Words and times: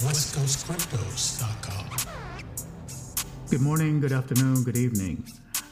westcoastcryptos.com. 0.00 1.86
Good 3.50 3.60
morning, 3.60 4.00
good 4.00 4.12
afternoon, 4.12 4.64
good 4.64 4.78
evening. 4.78 5.22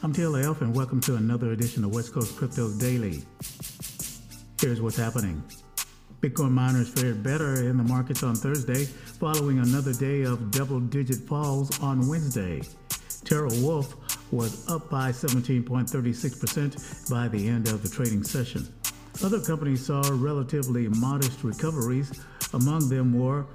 I'm 0.03 0.13
TLF 0.13 0.61
and 0.61 0.75
welcome 0.75 1.01
to 1.01 1.15
another 1.15 1.51
edition 1.51 1.83
of 1.83 1.95
West 1.95 2.13
Coast 2.13 2.35
Cryptos 2.35 2.79
Daily. 2.79 3.23
Here's 4.61 4.81
what's 4.81 4.97
happening. 4.97 5.41
Bitcoin 6.21 6.51
miners 6.51 6.89
fared 6.89 7.23
better 7.23 7.67
in 7.67 7.77
the 7.77 7.83
markets 7.83 8.21
on 8.21 8.35
Thursday 8.35 8.85
following 8.85 9.57
another 9.59 9.93
day 9.93 10.21
of 10.21 10.51
double 10.51 10.79
digit 10.79 11.27
falls 11.27 11.81
on 11.81 12.07
Wednesday. 12.07 12.61
Terra 13.25 13.49
Wolf 13.61 13.95
was 14.31 14.69
up 14.69 14.91
by 14.91 15.09
17.36% 15.09 17.09
by 17.09 17.27
the 17.29 17.47
end 17.47 17.67
of 17.69 17.81
the 17.81 17.89
trading 17.89 18.23
session. 18.23 18.71
Other 19.23 19.39
companies 19.39 19.83
saw 19.83 20.03
relatively 20.11 20.87
modest 20.87 21.43
recoveries. 21.43 22.11
Among 22.53 22.89
them 22.89 23.11
were 23.13 23.47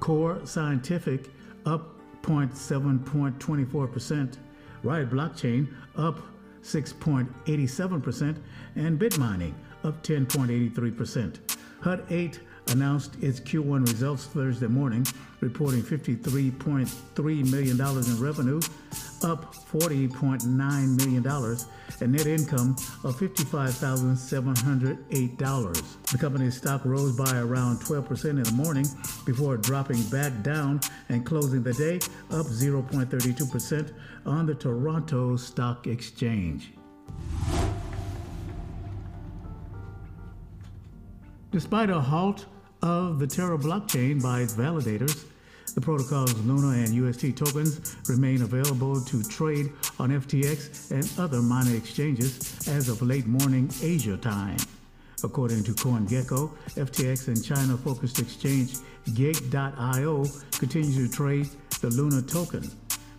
Core 0.00 0.40
Scientific 0.44 1.30
up 1.66 1.94
0.7.24%, 2.22 4.36
Riot 4.82 5.10
Blockchain 5.10 5.68
up 5.96 6.20
6.87%, 6.62 8.36
and 8.76 8.98
Bitmining 8.98 9.52
up 9.84 10.02
10.83%. 10.02 11.38
Hut 11.80 12.04
8 12.10 12.40
announced 12.68 13.16
its 13.22 13.40
Q1 13.40 13.86
results 13.86 14.26
Thursday 14.26 14.66
morning, 14.66 15.06
reporting 15.40 15.82
$53.3 15.82 17.50
million 17.50 17.80
in 17.80 18.20
revenue, 18.20 18.60
up 19.22 19.54
$40.9 19.54 20.96
million, 20.96 21.56
and 22.00 22.12
net 22.12 22.26
income 22.26 22.74
of 23.04 23.16
$55,708. 23.18 26.10
The 26.10 26.18
company's 26.18 26.56
stock 26.56 26.84
rose 26.84 27.16
by 27.16 27.38
around 27.38 27.78
12% 27.80 28.30
in 28.30 28.42
the 28.42 28.52
morning 28.52 28.86
before 29.24 29.56
dropping 29.56 30.02
back 30.04 30.42
down 30.42 30.80
and 31.08 31.24
closing 31.24 31.62
the 31.62 31.74
day 31.74 31.96
up 32.30 32.46
0.32% 32.46 33.92
on 34.26 34.46
the 34.46 34.54
Toronto 34.54 35.36
Stock 35.36 35.86
Exchange. 35.86 36.72
Despite 41.52 41.90
a 41.90 42.00
halt 42.00 42.46
of 42.82 43.18
the 43.18 43.26
Terra 43.26 43.58
blockchain 43.58 44.22
by 44.22 44.40
its 44.40 44.54
validators, 44.54 45.24
the 45.74 45.80
protocol's 45.80 46.34
Luna 46.44 46.82
and 46.84 46.94
UST 46.94 47.36
tokens 47.36 47.96
remain 48.08 48.42
available 48.42 49.00
to 49.00 49.22
trade 49.22 49.72
on 49.98 50.10
FTX 50.10 50.90
and 50.90 51.08
other 51.18 51.40
minor 51.40 51.76
exchanges 51.76 52.68
as 52.68 52.88
of 52.88 53.02
late 53.02 53.26
morning 53.26 53.70
Asia 53.82 54.16
time. 54.16 54.56
According 55.22 55.64
to 55.64 55.72
CoinGecko, 55.72 56.50
FTX 56.74 57.28
and 57.28 57.44
China 57.44 57.76
focused 57.76 58.18
exchange 58.18 58.78
Gate.io 59.14 60.24
continues 60.52 60.96
to 60.96 61.14
trade 61.14 61.48
the 61.80 61.90
Luna 61.90 62.22
token. 62.22 62.68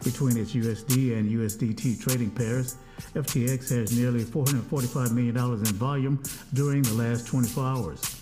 Between 0.04 0.36
its 0.38 0.54
USD 0.54 1.18
and 1.18 1.30
USDT 1.30 2.02
trading 2.02 2.32
pairs, 2.32 2.76
FTX 3.14 3.70
has 3.70 3.98
nearly 3.98 4.24
$445 4.24 5.12
million 5.12 5.38
in 5.38 5.76
volume 5.76 6.24
during 6.54 6.82
the 6.82 6.94
last 6.94 7.28
24 7.28 7.64
hours. 7.64 8.21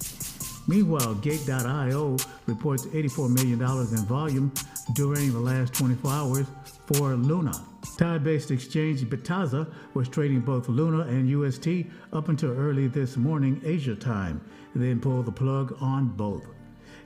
Meanwhile, 0.67 1.15
Gate.io 1.15 2.17
reports 2.45 2.85
$84 2.87 3.29
million 3.29 3.61
in 3.61 4.05
volume 4.05 4.51
during 4.93 5.31
the 5.31 5.39
last 5.39 5.73
24 5.73 6.11
hours 6.11 6.47
for 6.85 7.15
Luna. 7.15 7.53
Thai-based 7.97 8.51
exchange 8.51 9.03
Bitazza 9.03 9.71
was 9.93 10.09
trading 10.09 10.41
both 10.41 10.69
Luna 10.69 11.01
and 11.03 11.29
UST 11.29 11.85
up 12.13 12.29
until 12.29 12.51
early 12.51 12.87
this 12.87 13.17
morning 13.17 13.61
Asia 13.65 13.95
time, 13.95 14.41
then 14.75 14.99
pulled 14.99 15.25
the 15.25 15.31
plug 15.31 15.75
on 15.81 16.07
both. 16.07 16.45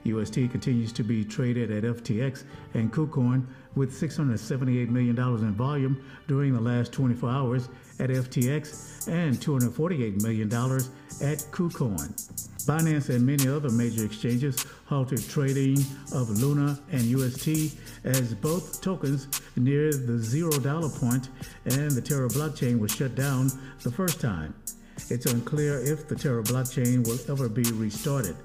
UST 0.04 0.34
continues 0.50 0.92
to 0.92 1.02
be 1.02 1.24
traded 1.24 1.70
at 1.70 1.82
FTX 1.82 2.44
and 2.74 2.92
KuCoin 2.92 3.46
with 3.74 3.90
$678 3.90 4.88
million 4.88 5.18
in 5.18 5.54
volume 5.54 6.04
during 6.28 6.52
the 6.52 6.60
last 6.60 6.92
24 6.92 7.30
hours 7.30 7.68
at 7.98 8.10
FTX 8.10 9.08
and 9.08 9.36
$248 9.36 10.22
million 10.22 10.52
at 10.52 11.38
KuCoin. 11.50 12.53
Binance 12.66 13.10
and 13.10 13.26
many 13.26 13.46
other 13.46 13.68
major 13.68 14.06
exchanges 14.06 14.64
halted 14.86 15.28
trading 15.28 15.78
of 16.12 16.30
Luna 16.30 16.78
and 16.90 17.02
UST 17.02 17.76
as 18.04 18.34
both 18.34 18.80
tokens 18.80 19.28
near 19.56 19.92
the 19.92 20.18
zero 20.18 20.50
dollar 20.52 20.88
point 20.88 21.28
and 21.66 21.90
the 21.90 22.00
Terra 22.00 22.28
blockchain 22.28 22.78
was 22.78 22.92
shut 22.92 23.14
down 23.14 23.50
the 23.82 23.90
first 23.90 24.20
time. 24.20 24.54
It's 25.10 25.26
unclear 25.26 25.80
if 25.80 26.08
the 26.08 26.14
Terra 26.14 26.42
blockchain 26.42 27.06
will 27.06 27.18
ever 27.30 27.48
be 27.48 27.64
restarted. 27.72 28.36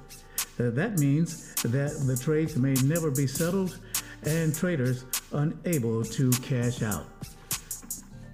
Uh, 0.59 0.71
that 0.71 0.99
means 0.99 1.55
that 1.63 2.03
the 2.05 2.17
trades 2.17 2.57
may 2.57 2.73
never 2.85 3.11
be 3.11 3.25
settled 3.25 3.79
and 4.23 4.53
traders 4.53 5.05
unable 5.31 6.03
to 6.03 6.29
cash 6.31 6.81
out. 6.81 7.05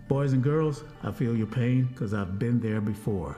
Boys 0.07 0.34
and 0.34 0.41
girls, 0.44 0.84
I 1.03 1.12
feel 1.12 1.35
your 1.35 1.47
pain 1.47 1.85
because 1.85 2.13
I've 2.13 2.40
been 2.40 2.59
there 2.59 2.81
before. 2.81 3.38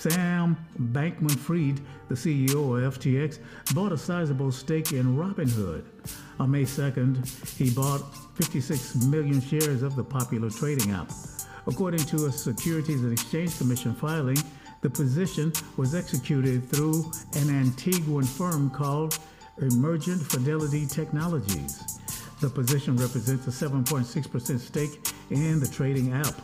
Sam 0.00 0.56
Bankman 0.78 1.36
Fried, 1.36 1.78
the 2.08 2.14
CEO 2.14 2.82
of 2.82 2.98
FTX, 2.98 3.38
bought 3.74 3.92
a 3.92 3.98
sizable 3.98 4.50
stake 4.50 4.92
in 4.92 5.14
Robinhood. 5.14 5.84
On 6.38 6.50
May 6.50 6.62
2nd, 6.62 7.26
he 7.58 7.68
bought 7.68 8.00
56 8.36 9.04
million 9.04 9.42
shares 9.42 9.82
of 9.82 9.96
the 9.96 10.02
popular 10.02 10.48
trading 10.48 10.92
app. 10.92 11.12
According 11.66 12.00
to 12.06 12.24
a 12.24 12.32
Securities 12.32 13.02
and 13.02 13.12
Exchange 13.12 13.58
Commission 13.58 13.94
filing, 13.94 14.38
the 14.80 14.88
position 14.88 15.52
was 15.76 15.94
executed 15.94 16.66
through 16.70 17.04
an 17.34 17.48
Antiguan 17.48 18.26
firm 18.26 18.70
called 18.70 19.18
Emergent 19.58 20.22
Fidelity 20.22 20.86
Technologies. 20.86 21.98
The 22.40 22.48
position 22.48 22.96
represents 22.96 23.46
a 23.48 23.50
7.6% 23.50 24.60
stake 24.60 25.12
in 25.28 25.60
the 25.60 25.68
trading 25.68 26.14
app. 26.14 26.34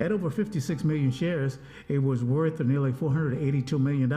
At 0.00 0.12
over 0.12 0.30
56 0.30 0.84
million 0.84 1.10
shares, 1.10 1.58
it 1.88 1.98
was 1.98 2.22
worth 2.22 2.60
nearly 2.60 2.92
$482 2.92 3.80
million 3.80 4.12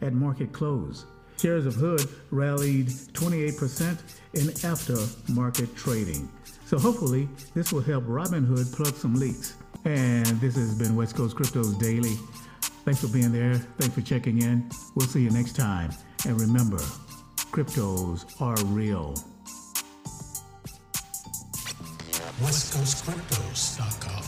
at 0.00 0.12
market 0.12 0.52
close. 0.52 1.04
Shares 1.38 1.66
of 1.66 1.74
Hood 1.74 2.06
rallied 2.30 2.88
28% 2.88 3.98
in 4.34 4.46
aftermarket 4.48 5.74
trading. 5.74 6.28
So 6.66 6.78
hopefully, 6.78 7.28
this 7.54 7.72
will 7.72 7.80
help 7.80 8.04
Robinhood 8.04 8.72
plug 8.74 8.94
some 8.94 9.14
leaks. 9.14 9.56
And 9.84 10.26
this 10.40 10.56
has 10.56 10.78
been 10.78 10.94
West 10.94 11.16
Coast 11.16 11.36
Cryptos 11.36 11.78
Daily. 11.80 12.16
Thanks 12.84 13.00
for 13.00 13.08
being 13.08 13.32
there. 13.32 13.54
Thanks 13.54 13.94
for 13.94 14.02
checking 14.02 14.42
in. 14.42 14.68
We'll 14.94 15.06
see 15.06 15.22
you 15.22 15.30
next 15.30 15.56
time. 15.56 15.90
And 16.26 16.38
remember, 16.40 16.78
cryptos 17.52 18.24
are 18.40 18.62
real. 18.66 19.14
WestCoastCryptos.com. 22.40 24.19